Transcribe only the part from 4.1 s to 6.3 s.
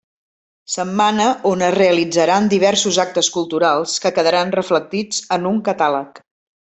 quedaran reflectits en un catàleg.